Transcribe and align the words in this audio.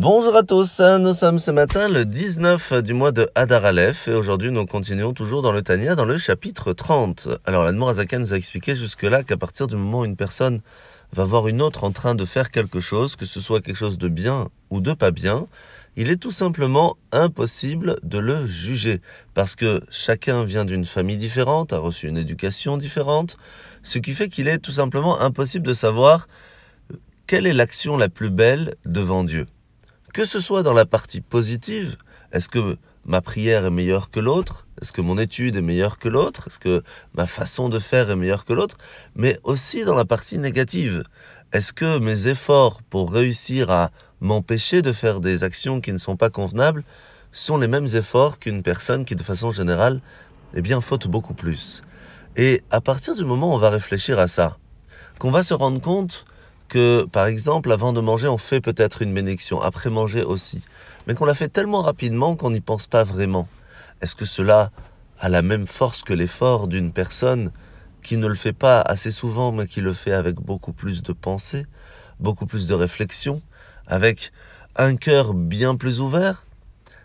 Bonjour 0.00 0.36
à 0.36 0.44
tous, 0.44 0.80
nous 1.00 1.12
sommes 1.12 1.40
ce 1.40 1.50
matin 1.50 1.88
le 1.88 2.04
19 2.04 2.84
du 2.84 2.94
mois 2.94 3.10
de 3.10 3.28
Hadar 3.34 3.64
Aleph 3.64 4.06
et 4.06 4.14
aujourd'hui 4.14 4.52
nous 4.52 4.64
continuons 4.64 5.12
toujours 5.12 5.42
dans 5.42 5.50
le 5.50 5.60
Tania 5.60 5.96
dans 5.96 6.04
le 6.04 6.18
chapitre 6.18 6.72
30. 6.72 7.26
Alors 7.44 7.64
l'Admor 7.64 7.88
Azaka 7.88 8.16
nous 8.20 8.32
a 8.32 8.36
expliqué 8.36 8.76
jusque-là 8.76 9.24
qu'à 9.24 9.36
partir 9.36 9.66
du 9.66 9.74
moment 9.74 10.02
où 10.02 10.04
une 10.04 10.14
personne 10.14 10.60
va 11.12 11.24
voir 11.24 11.48
une 11.48 11.60
autre 11.60 11.82
en 11.82 11.90
train 11.90 12.14
de 12.14 12.24
faire 12.24 12.52
quelque 12.52 12.78
chose, 12.78 13.16
que 13.16 13.26
ce 13.26 13.40
soit 13.40 13.60
quelque 13.60 13.74
chose 13.74 13.98
de 13.98 14.06
bien 14.06 14.50
ou 14.70 14.80
de 14.80 14.92
pas 14.92 15.10
bien, 15.10 15.48
il 15.96 16.12
est 16.12 16.22
tout 16.22 16.30
simplement 16.30 16.96
impossible 17.10 17.96
de 18.04 18.18
le 18.18 18.46
juger 18.46 19.00
parce 19.34 19.56
que 19.56 19.82
chacun 19.90 20.44
vient 20.44 20.64
d'une 20.64 20.84
famille 20.84 21.16
différente, 21.16 21.72
a 21.72 21.78
reçu 21.78 22.06
une 22.06 22.18
éducation 22.18 22.76
différente, 22.76 23.36
ce 23.82 23.98
qui 23.98 24.12
fait 24.12 24.28
qu'il 24.28 24.46
est 24.46 24.58
tout 24.58 24.70
simplement 24.70 25.20
impossible 25.20 25.66
de 25.66 25.74
savoir 25.74 26.28
quelle 27.26 27.48
est 27.48 27.52
l'action 27.52 27.96
la 27.96 28.08
plus 28.08 28.30
belle 28.30 28.76
devant 28.86 29.24
Dieu 29.24 29.48
que 30.12 30.24
ce 30.24 30.40
soit 30.40 30.62
dans 30.62 30.72
la 30.72 30.86
partie 30.86 31.20
positive, 31.20 31.96
est-ce 32.32 32.48
que 32.48 32.76
ma 33.04 33.20
prière 33.20 33.64
est 33.64 33.70
meilleure 33.70 34.10
que 34.10 34.20
l'autre? 34.20 34.66
Est-ce 34.80 34.92
que 34.92 35.00
mon 35.00 35.18
étude 35.18 35.56
est 35.56 35.62
meilleure 35.62 35.98
que 35.98 36.08
l'autre? 36.08 36.48
Est-ce 36.48 36.58
que 36.58 36.82
ma 37.14 37.26
façon 37.26 37.68
de 37.68 37.78
faire 37.78 38.10
est 38.10 38.16
meilleure 38.16 38.44
que 38.44 38.52
l'autre? 38.52 38.76
Mais 39.16 39.38
aussi 39.42 39.84
dans 39.84 39.94
la 39.94 40.04
partie 40.04 40.38
négative. 40.38 41.04
Est-ce 41.52 41.72
que 41.72 41.98
mes 41.98 42.28
efforts 42.28 42.82
pour 42.82 43.12
réussir 43.12 43.70
à 43.70 43.90
m'empêcher 44.20 44.82
de 44.82 44.92
faire 44.92 45.20
des 45.20 45.44
actions 45.44 45.80
qui 45.80 45.92
ne 45.92 45.98
sont 45.98 46.16
pas 46.16 46.30
convenables 46.30 46.84
sont 47.32 47.56
les 47.56 47.68
mêmes 47.68 47.88
efforts 47.94 48.38
qu'une 48.38 48.62
personne 48.62 49.04
qui, 49.04 49.14
de 49.14 49.22
façon 49.22 49.50
générale, 49.50 50.00
eh 50.54 50.62
bien, 50.62 50.80
faute 50.80 51.08
beaucoup 51.08 51.34
plus? 51.34 51.82
Et 52.36 52.62
à 52.70 52.80
partir 52.80 53.16
du 53.16 53.24
moment 53.24 53.50
où 53.50 53.54
on 53.54 53.58
va 53.58 53.70
réfléchir 53.70 54.18
à 54.18 54.28
ça, 54.28 54.58
qu'on 55.18 55.30
va 55.30 55.42
se 55.42 55.54
rendre 55.54 55.80
compte 55.80 56.24
que, 56.68 57.04
par 57.04 57.26
exemple, 57.26 57.72
avant 57.72 57.92
de 57.92 58.00
manger, 58.00 58.28
on 58.28 58.38
fait 58.38 58.60
peut-être 58.60 59.02
une 59.02 59.12
bénédiction, 59.12 59.60
après 59.60 59.90
manger 59.90 60.22
aussi, 60.22 60.64
mais 61.06 61.14
qu'on 61.14 61.24
la 61.24 61.34
fait 61.34 61.48
tellement 61.48 61.82
rapidement 61.82 62.36
qu'on 62.36 62.50
n'y 62.50 62.60
pense 62.60 62.86
pas 62.86 63.02
vraiment. 63.02 63.48
Est-ce 64.00 64.14
que 64.14 64.24
cela 64.24 64.70
a 65.18 65.28
la 65.28 65.42
même 65.42 65.66
force 65.66 66.02
que 66.02 66.12
l'effort 66.12 66.68
d'une 66.68 66.92
personne 66.92 67.50
qui 68.02 68.16
ne 68.16 68.26
le 68.26 68.34
fait 68.34 68.52
pas 68.52 68.80
assez 68.80 69.10
souvent, 69.10 69.50
mais 69.50 69.66
qui 69.66 69.80
le 69.80 69.92
fait 69.92 70.12
avec 70.12 70.36
beaucoup 70.36 70.72
plus 70.72 71.02
de 71.02 71.12
pensée, 71.12 71.66
beaucoup 72.20 72.46
plus 72.46 72.68
de 72.68 72.74
réflexion, 72.74 73.42
avec 73.86 74.32
un 74.76 74.94
cœur 74.94 75.34
bien 75.34 75.74
plus 75.74 76.00
ouvert? 76.00 76.44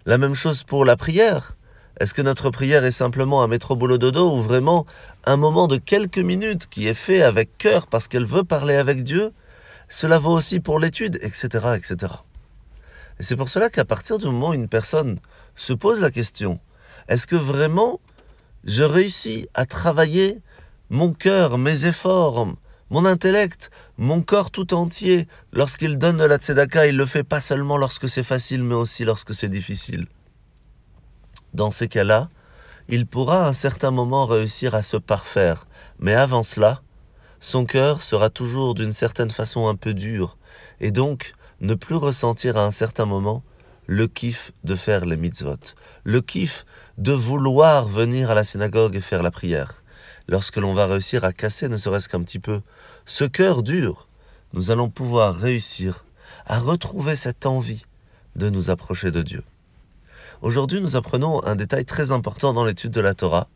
La 0.06 0.18
même 0.18 0.36
chose 0.36 0.64
pour 0.64 0.86
la 0.86 0.98
prière. 0.98 1.56
Est-ce 2.00 2.14
que 2.14 2.22
notre 2.22 2.50
prière 2.50 2.84
est 2.86 2.92
simplement 2.92 3.44
un 3.44 3.48
métro 3.48 3.76
boulot 3.76 3.98
dodo 3.98 4.36
ou 4.36 4.42
vraiment 4.42 4.86
un 5.26 5.38
moment 5.38 5.68
de 5.68 5.78
quelques 5.78 6.18
minutes 6.18 6.68
qui 6.68 6.88
est 6.88 6.94
fait 6.94 7.22
avec 7.22 7.58
cœur 7.58 7.88
parce 7.88 8.08
qu'elle 8.08 8.26
veut 8.26 8.44
parler 8.44 8.76
avec 8.76 9.04
Dieu? 9.04 9.32
Cela 9.94 10.18
vaut 10.18 10.32
aussi 10.32 10.60
pour 10.60 10.80
l'étude, 10.80 11.20
etc., 11.22 11.76
etc. 11.76 12.14
Et 13.20 13.24
c'est 13.24 13.36
pour 13.36 13.48
cela 13.48 13.70
qu'à 13.70 13.86
partir 13.86 14.18
du 14.18 14.26
moment 14.26 14.50
où 14.50 14.54
une 14.56 14.68
personne 14.68 15.20
se 15.56 15.72
pose 15.72 16.02
la 16.02 16.10
question, 16.10 16.60
est-ce 17.08 17.28
que 17.28 17.36
vraiment 17.36 18.02
je 18.64 18.84
réussis 18.84 19.48
à 19.54 19.68
travailler 19.68 20.42
mon 20.90 21.14
cœur, 21.14 21.60
mes 21.60 21.86
efforts, 21.86 22.56
mon 22.90 23.06
intellect, 23.06 23.70
mon 24.00 24.24
corps 24.24 24.50
tout 24.50 24.74
entier, 24.74 25.28
lorsqu'il 25.52 26.00
donne 26.00 26.18
de 26.18 26.24
la 26.24 26.38
tzedaka, 26.38 26.88
il 26.88 26.98
le 26.98 27.06
fait 27.06 27.24
pas 27.24 27.40
seulement 27.40 27.78
lorsque 27.78 28.10
c'est 28.10 28.24
facile, 28.24 28.64
mais 28.64 28.74
aussi 28.74 29.06
lorsque 29.06 29.36
c'est 29.36 29.48
difficile? 29.48 30.08
Dans 31.54 31.70
ces 31.70 31.88
cas-là, 31.88 32.30
il 32.90 33.06
pourra 33.06 33.46
à 33.46 33.50
un 33.50 33.54
certain 33.54 33.92
moment 33.92 34.26
réussir 34.26 34.74
à 34.74 34.82
se 34.82 34.98
parfaire. 34.98 35.68
Mais 36.00 36.16
avant 36.16 36.42
cela, 36.42 36.82
son 37.44 37.66
cœur 37.66 38.02
sera 38.02 38.30
toujours 38.30 38.74
d'une 38.74 38.94
certaine 38.94 39.30
façon 39.30 39.68
un 39.68 39.76
peu 39.76 39.94
dur, 39.94 40.38
et 40.80 40.92
donc 40.92 41.34
ne 41.60 41.74
plus 41.74 41.96
ressentir 41.96 42.56
à 42.56 42.64
un 42.64 42.72
certain 42.72 43.06
moment 43.06 43.44
le 43.86 44.08
kiff 44.08 44.54
de 44.64 44.76
faire 44.76 45.06
les 45.06 45.18
mitzvot, 45.18 45.58
le 46.06 46.22
kiff 46.22 46.66
de 46.98 47.12
vouloir 47.12 47.86
venir 47.86 48.32
à 48.32 48.34
la 48.34 48.46
synagogue 48.46 48.96
et 48.96 49.02
faire 49.02 49.22
la 49.22 49.30
prière. 49.30 49.84
Lorsque 50.30 50.56
l'on 50.56 50.74
va 50.74 50.86
réussir 50.86 51.26
à 51.26 51.34
casser 51.34 51.68
ne 51.68 51.76
serait-ce 51.76 52.08
qu'un 52.08 52.24
petit 52.24 52.40
peu 52.40 52.62
ce 53.06 53.26
cœur 53.26 53.62
dur, 53.62 54.08
nous 54.54 54.72
allons 54.72 54.90
pouvoir 54.90 55.36
réussir 55.36 56.06
à 56.46 56.60
retrouver 56.60 57.18
cette 57.18 57.46
envie 57.46 57.84
de 58.38 58.50
nous 58.50 58.70
approcher 58.70 59.12
de 59.12 59.22
Dieu. 59.22 59.44
Aujourd'hui, 60.42 60.80
nous 60.80 60.96
apprenons 60.96 61.44
un 61.44 61.58
détail 61.58 61.84
très 61.84 62.14
important 62.14 62.54
dans 62.54 62.64
l'étude 62.64 62.92
de 62.92 63.02
la 63.02 63.14
Torah, 63.14 63.50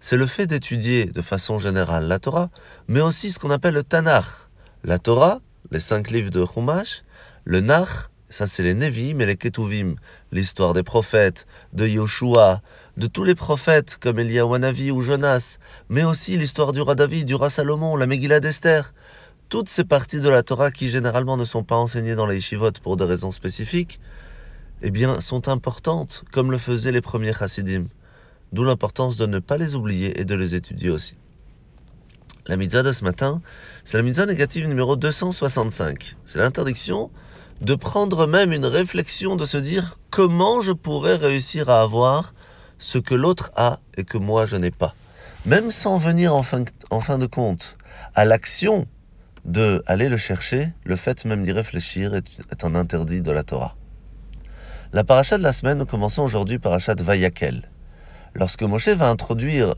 c'est 0.00 0.16
le 0.16 0.26
fait 0.26 0.46
d'étudier 0.46 1.06
de 1.06 1.22
façon 1.22 1.58
générale 1.58 2.06
la 2.06 2.18
Torah, 2.18 2.50
mais 2.86 3.00
aussi 3.00 3.32
ce 3.32 3.38
qu'on 3.38 3.50
appelle 3.50 3.74
le 3.74 3.82
Tanakh. 3.82 4.24
La 4.84 4.98
Torah, 4.98 5.40
les 5.70 5.80
cinq 5.80 6.10
livres 6.10 6.30
de 6.30 6.44
Chumash, 6.44 7.02
le 7.44 7.60
Nach, 7.60 8.10
ça 8.30 8.46
c'est 8.46 8.62
les 8.62 8.74
Nevi'im 8.74 9.20
et 9.20 9.26
les 9.26 9.36
Ketuvim, 9.36 9.96
l'histoire 10.32 10.74
des 10.74 10.82
prophètes, 10.82 11.46
de 11.72 11.86
Yoshua, 11.86 12.60
de 12.96 13.06
tous 13.06 13.24
les 13.24 13.34
prophètes 13.34 13.98
comme 14.00 14.18
Eliyahu 14.18 14.90
ou 14.90 15.00
Jonas, 15.00 15.58
mais 15.88 16.04
aussi 16.04 16.36
l'histoire 16.36 16.72
du 16.72 16.80
roi 16.80 16.94
David, 16.94 17.26
du 17.26 17.34
roi 17.34 17.50
Salomon, 17.50 17.96
la 17.96 18.06
Megillah 18.06 18.40
d'Esther. 18.40 18.92
Toutes 19.48 19.68
ces 19.68 19.84
parties 19.84 20.20
de 20.20 20.28
la 20.28 20.42
Torah 20.42 20.70
qui 20.70 20.90
généralement 20.90 21.36
ne 21.36 21.44
sont 21.44 21.64
pas 21.64 21.76
enseignées 21.76 22.14
dans 22.14 22.26
les 22.26 22.34
yeshivot 22.36 22.72
pour 22.82 22.96
des 22.96 23.04
raisons 23.04 23.30
spécifiques, 23.30 23.98
eh 24.82 24.90
bien, 24.90 25.20
sont 25.20 25.48
importantes, 25.48 26.24
comme 26.30 26.50
le 26.52 26.58
faisaient 26.58 26.92
les 26.92 27.00
premiers 27.00 27.32
chassidim. 27.32 27.86
D'où 28.52 28.64
l'importance 28.64 29.16
de 29.16 29.26
ne 29.26 29.38
pas 29.38 29.58
les 29.58 29.74
oublier 29.74 30.20
et 30.20 30.24
de 30.24 30.34
les 30.34 30.54
étudier 30.54 30.90
aussi. 30.90 31.16
La 32.46 32.56
mitzvah 32.56 32.82
de 32.82 32.92
ce 32.92 33.04
matin, 33.04 33.42
c'est 33.84 33.98
la 33.98 34.02
mitzvah 34.02 34.24
négative 34.24 34.66
numéro 34.68 34.96
265. 34.96 36.16
C'est 36.24 36.38
l'interdiction 36.38 37.10
de 37.60 37.74
prendre 37.74 38.26
même 38.26 38.52
une 38.52 38.64
réflexion, 38.64 39.36
de 39.36 39.44
se 39.44 39.58
dire 39.58 39.98
comment 40.10 40.60
je 40.60 40.72
pourrais 40.72 41.16
réussir 41.16 41.68
à 41.68 41.82
avoir 41.82 42.32
ce 42.78 42.96
que 42.96 43.14
l'autre 43.14 43.50
a 43.54 43.80
et 43.96 44.04
que 44.04 44.16
moi 44.16 44.46
je 44.46 44.56
n'ai 44.56 44.70
pas. 44.70 44.94
Même 45.44 45.70
sans 45.70 45.98
venir 45.98 46.34
en 46.34 46.42
fin, 46.42 46.64
en 46.90 47.00
fin 47.00 47.18
de 47.18 47.26
compte 47.26 47.76
à 48.14 48.24
l'action 48.24 48.86
de 49.44 49.82
aller 49.86 50.08
le 50.08 50.16
chercher, 50.16 50.72
le 50.84 50.96
fait 50.96 51.24
même 51.24 51.42
d'y 51.42 51.52
réfléchir 51.52 52.14
est, 52.14 52.64
un 52.64 52.74
interdit 52.74 53.22
de 53.22 53.30
la 53.30 53.42
Torah. 53.42 53.76
La 54.92 55.04
paracha 55.04 55.36
de 55.36 55.42
la 55.42 55.52
semaine, 55.52 55.78
nous 55.78 55.86
commençons 55.86 56.22
aujourd'hui 56.22 56.58
parachat 56.58 56.94
Vayakel 56.94 57.68
lorsque 58.34 58.62
Moshe 58.62 58.88
va 58.88 59.08
introduire 59.08 59.74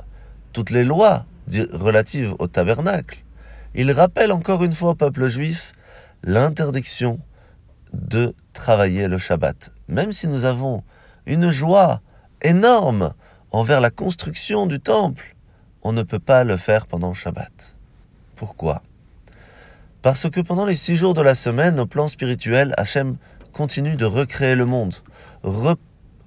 toutes 0.53 0.71
les 0.71 0.85
lois 0.85 1.27
relatives 1.73 2.35
au 2.39 2.47
tabernacle, 2.47 3.25
il 3.75 3.91
rappelle 3.93 4.33
encore 4.33 4.65
une 4.65 4.73
fois 4.73 4.91
au 4.91 4.95
peuple 4.95 5.27
juif 5.27 5.73
l'interdiction 6.23 7.19
de 7.93 8.35
travailler 8.53 9.09
le 9.09 9.19
Shabbat. 9.19 9.73
Même 9.89 10.13
si 10.13 10.29
nous 10.29 10.45
avons 10.45 10.83
une 11.27 11.51
joie 11.51 12.01
énorme 12.43 13.15
envers 13.51 13.81
la 13.81 13.91
construction 13.91 14.67
du 14.67 14.81
temple, 14.81 15.37
on 15.83 15.93
ne 15.93 16.03
peut 16.03 16.19
pas 16.19 16.45
le 16.45 16.57
faire 16.57 16.87
pendant 16.87 17.09
le 17.09 17.15
Shabbat. 17.15 17.77
Pourquoi? 18.37 18.83
Parce 20.03 20.31
que 20.31 20.41
pendant 20.41 20.65
les 20.65 20.75
six 20.75 20.97
jours 20.97 21.15
de 21.15 21.21
la 21.21 21.35
semaine, 21.35 21.79
au 21.79 21.87
plan 21.87 22.09
spirituel, 22.09 22.75
Hachem 22.77 23.17
continue 23.53 23.97
de 23.97 24.07
recréer 24.07 24.55
le 24.55 24.65
monde, 24.65 24.95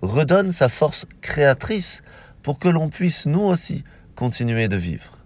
redonne 0.04 0.52
sa 0.52 0.68
force 0.68 1.06
créatrice 1.22 2.02
pour 2.42 2.60
que 2.60 2.68
l'on 2.68 2.90
puisse 2.90 3.26
nous 3.26 3.42
aussi 3.42 3.84
continuer 4.16 4.68
de 4.68 4.76
vivre. 4.76 5.18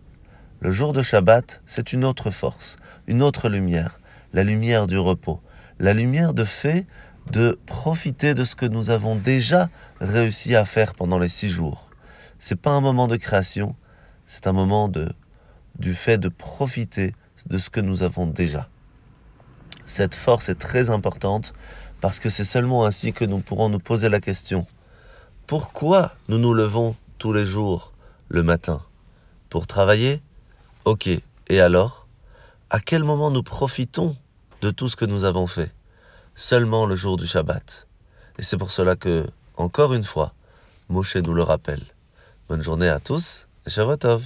Le 0.59 0.71
jour 0.71 0.93
de 0.93 1.01
Shabbat, 1.01 1.61
c'est 1.65 1.93
une 1.93 2.05
autre 2.05 2.29
force, 2.29 2.77
une 3.07 3.23
autre 3.23 3.49
lumière, 3.49 3.99
la 4.33 4.43
lumière 4.43 4.85
du 4.85 4.97
repos, 4.97 5.41
la 5.79 5.93
lumière 5.93 6.33
de 6.33 6.43
fait 6.43 6.85
de 7.31 7.59
profiter 7.65 8.33
de 8.35 8.43
ce 8.43 8.55
que 8.55 8.65
nous 8.65 8.89
avons 8.89 9.15
déjà 9.15 9.69
réussi 9.99 10.55
à 10.55 10.63
faire 10.63 10.94
pendant 10.94 11.19
les 11.19 11.27
six 11.27 11.49
jours. 11.49 11.89
C'est 12.39 12.55
pas 12.55 12.71
un 12.71 12.81
moment 12.81 13.07
de 13.07 13.17
création, 13.17 13.75
c'est 14.27 14.45
un 14.45 14.53
moment 14.53 14.88
de, 14.88 15.11
du 15.79 15.95
fait 15.95 16.19
de 16.19 16.29
profiter 16.29 17.13
de 17.47 17.57
ce 17.57 17.69
que 17.69 17.81
nous 17.81 18.03
avons 18.03 18.27
déjà. 18.27 18.69
Cette 19.85 20.15
force 20.15 20.49
est 20.49 20.55
très 20.55 20.89
importante 20.89 21.53
parce 22.01 22.19
que 22.19 22.29
c'est 22.29 22.44
seulement 22.44 22.85
ainsi 22.85 23.13
que 23.13 23.25
nous 23.25 23.39
pourrons 23.39 23.69
nous 23.69 23.79
poser 23.79 24.09
la 24.09 24.19
question. 24.19 24.67
Pourquoi 25.47 26.13
nous 26.27 26.38
nous 26.38 26.53
levons 26.53 26.95
tous 27.17 27.33
les 27.33 27.45
jours 27.45 27.94
le 28.29 28.44
matin? 28.44 28.81
Pour 29.49 29.65
travailler? 29.67 30.21
Ok, 30.85 31.07
et 31.07 31.59
alors? 31.61 32.07
À 32.69 32.79
quel 32.79 33.03
moment 33.03 33.31
nous 33.31 33.44
profitons 33.44 34.15
de 34.61 34.71
tout 34.71 34.89
ce 34.89 34.95
que 34.95 35.05
nous 35.05 35.23
avons 35.23 35.47
fait? 35.47 35.71
Seulement 36.35 36.85
le 36.85 36.95
jour 36.95 37.17
du 37.17 37.25
Shabbat. 37.25 37.88
Et 38.38 38.43
c'est 38.43 38.57
pour 38.57 38.71
cela 38.71 38.95
que, 38.95 39.25
encore 39.55 39.93
une 39.93 40.03
fois, 40.03 40.33
Moshe 40.89 41.15
nous 41.15 41.33
le 41.33 41.43
rappelle. 41.43 41.83
Bonne 42.50 42.61
journée 42.61 42.89
à 42.89 43.00
tous 43.00 43.47
et 43.65 43.69
Shavuot 43.69 44.19